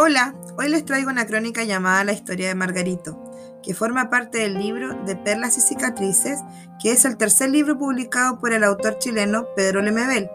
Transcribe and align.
Hola, 0.00 0.32
hoy 0.56 0.68
les 0.68 0.84
traigo 0.84 1.10
una 1.10 1.26
crónica 1.26 1.64
llamada 1.64 2.04
La 2.04 2.12
historia 2.12 2.46
de 2.46 2.54
Margarito, 2.54 3.20
que 3.64 3.74
forma 3.74 4.10
parte 4.10 4.38
del 4.38 4.54
libro 4.56 4.94
de 5.04 5.16
Perlas 5.16 5.58
y 5.58 5.60
Cicatrices, 5.60 6.38
que 6.80 6.92
es 6.92 7.04
el 7.04 7.16
tercer 7.16 7.50
libro 7.50 7.76
publicado 7.76 8.38
por 8.38 8.52
el 8.52 8.62
autor 8.62 8.98
chileno 8.98 9.48
Pedro 9.56 9.82
Lemebel. 9.82 10.30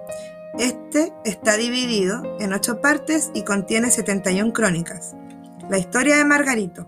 Este 0.60 1.14
está 1.24 1.56
dividido 1.56 2.22
en 2.42 2.52
ocho 2.52 2.82
partes 2.82 3.32
y 3.34 3.44
contiene 3.44 3.90
71 3.90 4.52
crónicas. 4.52 5.16
La 5.70 5.78
historia 5.78 6.18
de 6.18 6.26
Margarito. 6.26 6.86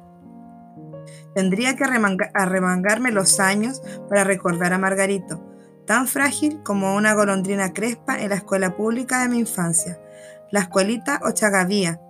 Tendría 1.34 1.78
que 1.78 1.86
arremangarme 1.86 3.14
los 3.14 3.40
años 3.40 3.82
para 4.10 4.26
recordar 4.26 4.74
a 4.74 4.78
Margarito, 4.78 5.42
tan 5.88 6.10
frágil 6.10 6.62
como 6.62 6.98
una 6.98 7.14
golondrina 7.14 7.72
crespa 7.72 8.20
en 8.20 8.32
la 8.32 8.36
escuela 8.36 8.76
pública 8.76 9.22
de 9.22 9.30
mi 9.30 9.40
infancia, 9.40 9.98
la 10.52 10.60
escuelita 10.60 11.22
Ochagavía. 11.24 12.02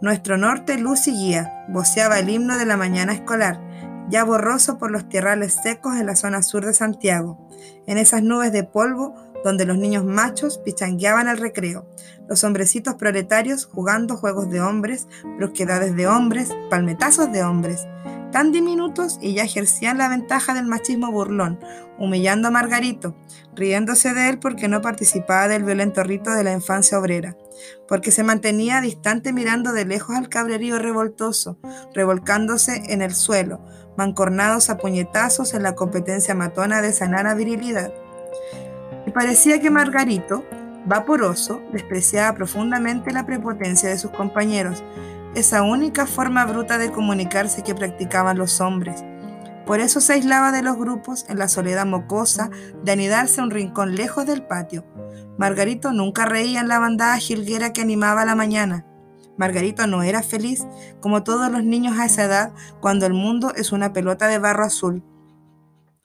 Nuestro 0.00 0.38
norte 0.38 0.78
luz 0.78 1.08
y 1.08 1.12
guía, 1.12 1.64
voceaba 1.68 2.20
el 2.20 2.30
himno 2.30 2.56
de 2.56 2.66
la 2.66 2.76
mañana 2.76 3.12
escolar, 3.12 3.60
ya 4.08 4.22
borroso 4.22 4.78
por 4.78 4.92
los 4.92 5.08
tierrales 5.08 5.58
secos 5.60 5.96
en 5.96 6.06
la 6.06 6.14
zona 6.14 6.42
sur 6.42 6.64
de 6.64 6.72
Santiago, 6.72 7.48
en 7.86 7.98
esas 7.98 8.22
nubes 8.22 8.52
de 8.52 8.62
polvo 8.62 9.16
donde 9.44 9.64
los 9.64 9.76
niños 9.76 10.04
machos 10.04 10.58
pichangueaban 10.58 11.26
al 11.26 11.38
recreo, 11.38 11.88
los 12.28 12.44
hombrecitos 12.44 12.94
proletarios 12.94 13.66
jugando 13.66 14.16
juegos 14.16 14.48
de 14.50 14.60
hombres, 14.60 15.08
brusquedades 15.36 15.96
de 15.96 16.06
hombres, 16.06 16.50
palmetazos 16.70 17.32
de 17.32 17.42
hombres, 17.42 17.86
tan 18.30 18.52
diminutos 18.52 19.18
y 19.20 19.34
ya 19.34 19.44
ejercían 19.44 19.98
la 19.98 20.08
ventaja 20.08 20.54
del 20.54 20.66
machismo 20.66 21.10
burlón, 21.10 21.58
humillando 21.98 22.48
a 22.48 22.50
Margarito, 22.50 23.16
riéndose 23.54 24.14
de 24.14 24.28
él 24.28 24.38
porque 24.38 24.68
no 24.68 24.80
participaba 24.80 25.48
del 25.48 25.64
violento 25.64 26.02
rito 26.04 26.30
de 26.30 26.44
la 26.44 26.52
infancia 26.52 26.98
obrera, 26.98 27.36
porque 27.86 28.10
se 28.10 28.22
mantenía 28.22 28.80
distante 28.80 29.32
mirando 29.32 29.72
de 29.72 29.84
lejos 29.84 30.16
al 30.16 30.28
cabrerío 30.28 30.78
revoltoso, 30.78 31.58
revolcándose 31.94 32.82
en 32.88 33.02
el 33.02 33.14
suelo, 33.14 33.60
mancornados 33.96 34.70
a 34.70 34.78
puñetazos 34.78 35.54
en 35.54 35.62
la 35.62 35.74
competencia 35.74 36.34
matona 36.34 36.82
de 36.82 36.92
sanar 36.92 37.36
virilidad. 37.36 37.92
Y 39.06 39.10
parecía 39.10 39.60
que 39.60 39.70
Margarito, 39.70 40.44
vaporoso, 40.84 41.62
despreciaba 41.72 42.36
profundamente 42.36 43.12
la 43.12 43.26
prepotencia 43.26 43.88
de 43.88 43.98
sus 43.98 44.10
compañeros, 44.10 44.82
esa 45.34 45.62
única 45.62 46.06
forma 46.06 46.44
bruta 46.44 46.78
de 46.78 46.90
comunicarse 46.90 47.62
que 47.62 47.74
practicaban 47.74 48.38
los 48.38 48.60
hombres. 48.60 49.04
Por 49.66 49.80
eso 49.80 50.00
se 50.00 50.14
aislaba 50.14 50.50
de 50.50 50.62
los 50.62 50.78
grupos 50.78 51.26
en 51.28 51.38
la 51.38 51.48
soledad 51.48 51.84
mocosa 51.84 52.50
de 52.82 52.92
anidarse 52.92 53.40
a 53.40 53.44
un 53.44 53.50
rincón 53.50 53.96
lejos 53.96 54.24
del 54.26 54.42
patio. 54.42 54.84
Margarito 55.36 55.92
nunca 55.92 56.24
reía 56.24 56.60
en 56.60 56.68
la 56.68 56.78
bandada 56.78 57.18
jilguera 57.18 57.72
que 57.72 57.82
animaba 57.82 58.24
la 58.24 58.34
mañana. 58.34 58.86
Margarito 59.36 59.86
no 59.86 60.02
era 60.02 60.22
feliz, 60.22 60.66
como 61.00 61.22
todos 61.22 61.52
los 61.52 61.62
niños 61.62 61.98
a 61.98 62.06
esa 62.06 62.24
edad, 62.24 62.52
cuando 62.80 63.06
el 63.06 63.12
mundo 63.12 63.52
es 63.54 63.70
una 63.70 63.92
pelota 63.92 64.26
de 64.26 64.38
barro 64.38 64.64
azul. 64.64 65.04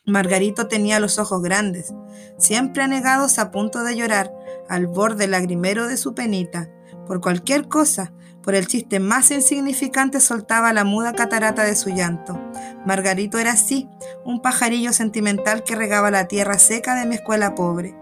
Margarito 0.05 0.67
tenía 0.67 0.99
los 0.99 1.17
ojos 1.17 1.41
grandes, 1.41 1.93
siempre 2.37 2.83
anegados 2.83 3.39
a 3.39 3.51
punto 3.51 3.83
de 3.83 3.95
llorar, 3.95 4.31
al 4.69 4.87
borde 4.87 5.27
lagrimero 5.27 5.87
de 5.87 5.95
su 5.95 6.13
penita, 6.13 6.69
por 7.07 7.21
cualquier 7.21 7.69
cosa, 7.69 8.11
por 8.43 8.55
el 8.55 8.67
chiste 8.67 8.99
más 8.99 9.31
insignificante 9.31 10.19
soltaba 10.19 10.73
la 10.73 10.83
muda 10.83 11.13
catarata 11.13 11.63
de 11.63 11.75
su 11.75 11.89
llanto. 11.89 12.39
Margarito 12.85 13.39
era 13.39 13.53
así, 13.53 13.89
un 14.25 14.41
pajarillo 14.41 14.93
sentimental 14.93 15.63
que 15.63 15.75
regaba 15.75 16.11
la 16.11 16.27
tierra 16.27 16.59
seca 16.59 16.95
de 16.95 17.05
mi 17.05 17.15
escuela 17.15 17.55
pobre. 17.55 17.95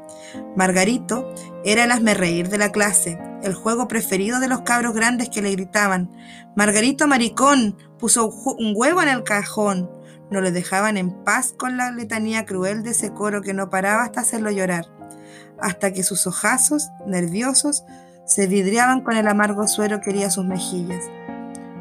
Margarito 0.55 1.33
era 1.63 1.83
el 1.83 2.15
reír 2.15 2.49
de 2.49 2.57
la 2.57 2.71
clase, 2.71 3.19
el 3.43 3.53
juego 3.53 3.87
preferido 3.87 4.39
de 4.39 4.47
los 4.47 4.61
cabros 4.61 4.93
grandes 4.93 5.29
que 5.29 5.41
le 5.41 5.51
gritaban, 5.51 6.09
Margarito 6.53 7.07
maricón, 7.07 7.77
puso 7.97 8.27
un 8.27 8.73
huevo 8.75 9.01
en 9.01 9.07
el 9.07 9.23
cajón. 9.23 9.89
No 10.29 10.41
le 10.41 10.51
dejaban 10.51 10.97
en 10.97 11.23
paz 11.23 11.53
con 11.57 11.77
la 11.77 11.91
letanía 11.91 12.45
cruel 12.45 12.83
de 12.83 12.91
ese 12.91 13.13
coro 13.13 13.41
que 13.41 13.53
no 13.53 13.69
paraba 13.69 14.03
hasta 14.03 14.21
hacerlo 14.21 14.51
llorar, 14.51 14.85
hasta 15.61 15.93
que 15.93 16.03
sus 16.03 16.27
ojazos, 16.27 16.89
nerviosos, 17.05 17.83
se 18.31 18.47
vidriaban 18.47 19.01
con 19.01 19.17
el 19.17 19.27
amargo 19.27 19.67
suero 19.67 19.99
que 19.99 20.11
hería 20.11 20.29
sus 20.29 20.45
mejillas. 20.45 21.03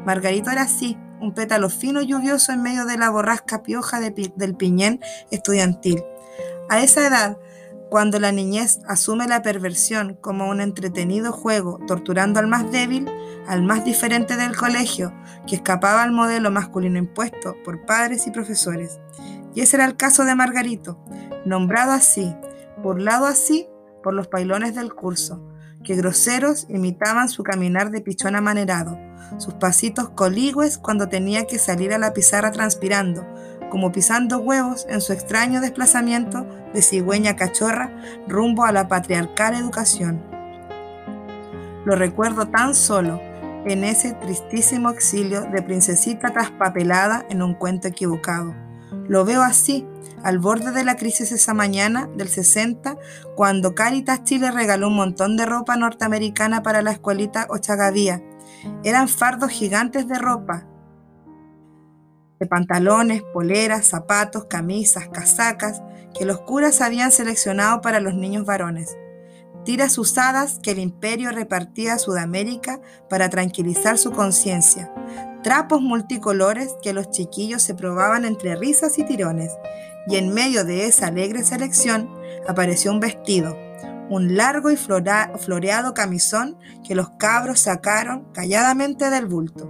Margarito 0.05 0.51
era 0.51 0.63
así, 0.63 0.97
un 1.21 1.33
pétalo 1.33 1.69
fino 1.69 2.01
y 2.01 2.07
lluvioso 2.07 2.51
en 2.51 2.61
medio 2.61 2.83
de 2.83 2.97
la 2.97 3.09
borrasca 3.09 3.63
pioja 3.63 4.01
del 4.01 4.55
piñén 4.55 4.99
estudiantil. 5.29 6.03
A 6.69 6.81
esa 6.81 7.07
edad, 7.07 7.37
cuando 7.89 8.19
la 8.19 8.33
niñez 8.33 8.81
asume 8.85 9.29
la 9.29 9.41
perversión 9.41 10.17
como 10.19 10.49
un 10.49 10.59
entretenido 10.59 11.31
juego, 11.31 11.79
torturando 11.87 12.41
al 12.41 12.47
más 12.47 12.69
débil, 12.69 13.09
al 13.47 13.63
más 13.63 13.85
diferente 13.85 14.35
del 14.35 14.53
colegio, 14.53 15.13
que 15.47 15.55
escapaba 15.55 16.03
al 16.03 16.11
modelo 16.11 16.51
masculino 16.51 16.97
impuesto 16.97 17.55
por 17.63 17.85
padres 17.85 18.27
y 18.27 18.31
profesores. 18.31 18.99
Y 19.55 19.61
ese 19.61 19.77
era 19.77 19.85
el 19.85 19.95
caso 19.95 20.25
de 20.25 20.35
Margarito, 20.35 20.99
nombrado 21.45 21.93
así, 21.93 22.35
burlado 22.83 23.25
así 23.25 23.69
por 24.03 24.13
los 24.13 24.27
pailones 24.27 24.75
del 24.75 24.93
curso, 24.93 25.41
que 25.83 25.95
groseros 25.95 26.65
imitaban 26.69 27.29
su 27.29 27.43
caminar 27.43 27.91
de 27.91 28.01
pichón 28.01 28.35
amanerado, 28.35 28.99
sus 29.37 29.53
pasitos 29.55 30.09
coligües 30.09 30.77
cuando 30.77 31.09
tenía 31.09 31.45
que 31.47 31.57
salir 31.57 31.93
a 31.93 31.97
la 31.97 32.13
pizarra 32.13 32.51
transpirando, 32.51 33.25
como 33.69 33.91
pisando 33.91 34.39
huevos 34.39 34.85
en 34.89 35.01
su 35.01 35.13
extraño 35.13 35.61
desplazamiento 35.61 36.45
de 36.73 36.81
cigüeña 36.81 37.35
cachorra 37.35 37.91
rumbo 38.27 38.65
a 38.65 38.71
la 38.71 38.87
patriarcal 38.87 39.55
educación. 39.55 40.21
Lo 41.85 41.95
recuerdo 41.95 42.47
tan 42.47 42.75
solo 42.75 43.19
en 43.65 43.83
ese 43.83 44.13
tristísimo 44.13 44.89
exilio 44.89 45.41
de 45.43 45.61
princesita 45.61 46.31
traspapelada 46.31 47.25
en 47.29 47.41
un 47.41 47.53
cuento 47.53 47.87
equivocado. 47.87 48.53
Lo 49.11 49.25
veo 49.25 49.41
así, 49.41 49.85
al 50.23 50.39
borde 50.39 50.71
de 50.71 50.85
la 50.85 50.95
crisis 50.95 51.33
esa 51.33 51.53
mañana 51.53 52.09
del 52.15 52.29
60, 52.29 52.95
cuando 53.35 53.75
Caritas 53.75 54.23
Chile 54.23 54.51
regaló 54.51 54.87
un 54.87 54.95
montón 54.95 55.35
de 55.35 55.45
ropa 55.45 55.75
norteamericana 55.75 56.63
para 56.63 56.81
la 56.81 56.91
escuelita 56.91 57.45
Ochagavía. 57.49 58.23
Eran 58.85 59.09
fardos 59.09 59.51
gigantes 59.51 60.07
de 60.07 60.17
ropa, 60.17 60.65
de 62.39 62.45
pantalones, 62.45 63.21
poleras, 63.33 63.85
zapatos, 63.85 64.45
camisas, 64.45 65.09
casacas, 65.09 65.81
que 66.17 66.23
los 66.23 66.39
curas 66.39 66.79
habían 66.79 67.11
seleccionado 67.11 67.81
para 67.81 67.99
los 67.99 68.13
niños 68.13 68.45
varones. 68.45 68.95
Tiras 69.65 69.97
usadas 69.97 70.59
que 70.63 70.71
el 70.71 70.79
imperio 70.79 71.31
repartía 71.31 71.95
a 71.95 71.99
Sudamérica 71.99 72.79
para 73.09 73.29
tranquilizar 73.29 73.97
su 73.97 74.13
conciencia. 74.13 74.89
Trapos 75.43 75.81
multicolores 75.81 76.75
que 76.83 76.93
los 76.93 77.09
chiquillos 77.09 77.63
se 77.63 77.73
probaban 77.73 78.25
entre 78.25 78.55
risas 78.55 78.99
y 78.99 79.03
tirones 79.03 79.51
y 80.07 80.17
en 80.17 80.33
medio 80.33 80.63
de 80.65 80.85
esa 80.85 81.07
alegre 81.07 81.43
selección 81.43 82.09
apareció 82.47 82.91
un 82.91 82.99
vestido, 82.99 83.57
un 84.09 84.35
largo 84.37 84.69
y 84.69 84.77
floreado 84.77 85.93
camisón 85.95 86.59
que 86.83 86.93
los 86.93 87.09
cabros 87.11 87.61
sacaron 87.61 88.31
calladamente 88.33 89.09
del 89.09 89.25
bulto. 89.25 89.67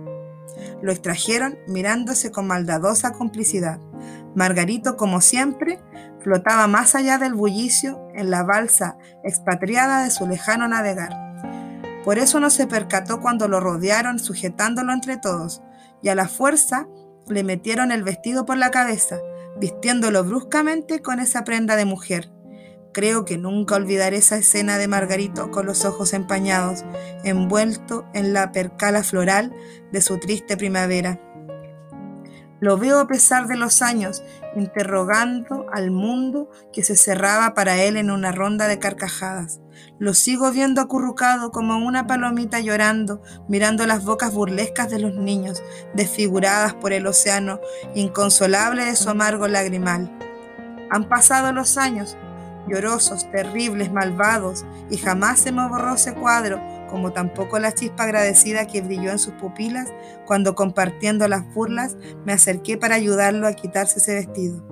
Lo 0.81 0.91
extrajeron 0.91 1.57
mirándose 1.67 2.31
con 2.31 2.47
maldadosa 2.47 3.13
complicidad. 3.13 3.79
Margarito, 4.35 4.97
como 4.97 5.21
siempre, 5.21 5.79
flotaba 6.19 6.67
más 6.67 6.95
allá 6.95 7.17
del 7.17 7.33
bullicio 7.33 8.07
en 8.13 8.29
la 8.29 8.43
balsa 8.43 8.97
expatriada 9.23 10.03
de 10.03 10.11
su 10.11 10.27
lejano 10.27 10.67
navegar. 10.67 11.30
Por 12.03 12.17
eso 12.17 12.39
no 12.39 12.49
se 12.49 12.67
percató 12.67 13.21
cuando 13.21 13.47
lo 13.47 13.59
rodearon 13.59 14.19
sujetándolo 14.19 14.91
entre 14.93 15.17
todos, 15.17 15.61
y 16.01 16.09
a 16.09 16.15
la 16.15 16.27
fuerza 16.27 16.87
le 17.27 17.43
metieron 17.43 17.91
el 17.91 18.03
vestido 18.03 18.45
por 18.45 18.57
la 18.57 18.71
cabeza, 18.71 19.19
vistiéndolo 19.59 20.23
bruscamente 20.23 21.01
con 21.01 21.19
esa 21.19 21.43
prenda 21.43 21.75
de 21.75 21.85
mujer. 21.85 22.31
Creo 22.93 23.23
que 23.23 23.37
nunca 23.37 23.75
olvidaré 23.75 24.17
esa 24.17 24.37
escena 24.37 24.77
de 24.77 24.87
Margarito 24.87 25.49
con 25.51 25.65
los 25.65 25.85
ojos 25.85 26.13
empañados, 26.13 26.83
envuelto 27.23 28.05
en 28.13 28.33
la 28.33 28.51
percala 28.51 29.03
floral 29.03 29.53
de 29.91 30.01
su 30.01 30.17
triste 30.17 30.57
primavera. 30.57 31.21
Lo 32.61 32.77
veo 32.77 32.99
a 32.99 33.07
pesar 33.07 33.47
de 33.47 33.57
los 33.57 33.81
años, 33.81 34.23
interrogando 34.55 35.65
al 35.73 35.89
mundo 35.89 36.47
que 36.71 36.83
se 36.83 36.95
cerraba 36.95 37.55
para 37.55 37.81
él 37.81 37.97
en 37.97 38.11
una 38.11 38.31
ronda 38.31 38.67
de 38.67 38.77
carcajadas. 38.77 39.61
Lo 39.97 40.13
sigo 40.13 40.51
viendo 40.51 40.79
acurrucado 40.79 41.51
como 41.51 41.83
una 41.83 42.05
palomita 42.05 42.59
llorando, 42.59 43.23
mirando 43.49 43.87
las 43.87 44.05
bocas 44.05 44.31
burlescas 44.31 44.91
de 44.91 44.99
los 44.99 45.15
niños, 45.15 45.63
desfiguradas 45.95 46.75
por 46.75 46.93
el 46.93 47.07
océano 47.07 47.59
inconsolable 47.95 48.85
de 48.85 48.95
su 48.95 49.09
amargo 49.09 49.47
lagrimal. 49.47 50.15
Han 50.91 51.09
pasado 51.09 51.51
los 51.53 51.79
años, 51.79 52.15
llorosos, 52.67 53.29
terribles, 53.31 53.91
malvados, 53.91 54.65
y 54.91 54.97
jamás 54.97 55.39
se 55.39 55.51
me 55.51 55.67
borró 55.67 55.95
ese 55.95 56.13
cuadro, 56.13 56.61
como 56.91 57.13
tampoco 57.13 57.57
la 57.57 57.73
chispa 57.73 58.03
agradecida 58.03 58.67
que 58.67 58.81
brilló 58.81 59.11
en 59.11 59.19
sus 59.19 59.33
pupilas 59.33 59.91
cuando 60.25 60.53
compartiendo 60.53 61.27
las 61.27 61.51
burlas 61.53 61.97
me 62.25 62.33
acerqué 62.33 62.77
para 62.77 62.95
ayudarlo 62.95 63.47
a 63.47 63.53
quitarse 63.53 63.99
ese 63.99 64.13
vestido. 64.13 64.63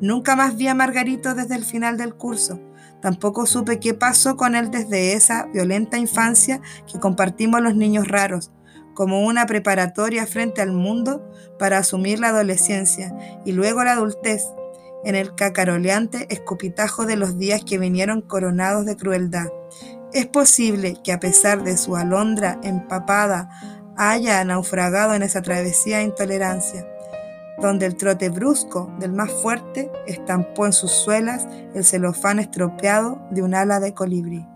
Nunca 0.00 0.36
más 0.36 0.56
vi 0.56 0.68
a 0.68 0.74
Margarito 0.74 1.34
desde 1.34 1.56
el 1.56 1.64
final 1.64 1.96
del 1.96 2.14
curso. 2.14 2.60
Tampoco 3.00 3.46
supe 3.46 3.80
qué 3.80 3.94
pasó 3.94 4.36
con 4.36 4.54
él 4.54 4.70
desde 4.70 5.14
esa 5.14 5.46
violenta 5.46 5.98
infancia 5.98 6.60
que 6.90 7.00
compartimos 7.00 7.60
los 7.60 7.74
niños 7.74 8.08
raros, 8.08 8.52
como 8.94 9.24
una 9.26 9.46
preparatoria 9.46 10.26
frente 10.26 10.62
al 10.62 10.72
mundo 10.72 11.28
para 11.58 11.78
asumir 11.78 12.20
la 12.20 12.28
adolescencia 12.28 13.14
y 13.44 13.52
luego 13.52 13.84
la 13.84 13.92
adultez, 13.92 14.42
en 15.04 15.14
el 15.14 15.34
cacaroleante 15.34 16.26
escupitajo 16.30 17.06
de 17.06 17.16
los 17.16 17.38
días 17.38 17.62
que 17.64 17.78
vinieron 17.78 18.22
coronados 18.22 18.86
de 18.86 18.96
crueldad. 18.96 19.48
Es 20.12 20.26
posible 20.26 20.96
que 21.02 21.12
a 21.12 21.20
pesar 21.20 21.62
de 21.62 21.76
su 21.76 21.96
alondra 21.96 22.58
empapada 22.62 23.50
haya 23.96 24.44
naufragado 24.44 25.14
en 25.14 25.22
esa 25.22 25.42
travesía 25.42 25.98
de 25.98 26.04
intolerancia, 26.04 26.86
donde 27.60 27.86
el 27.86 27.96
trote 27.96 28.28
brusco 28.28 28.92
del 28.98 29.12
más 29.12 29.30
fuerte 29.30 29.90
estampó 30.06 30.66
en 30.66 30.72
sus 30.72 30.90
suelas 30.90 31.46
el 31.74 31.84
celofán 31.84 32.38
estropeado 32.38 33.20
de 33.30 33.42
un 33.42 33.54
ala 33.54 33.80
de 33.80 33.94
colibrí. 33.94 34.46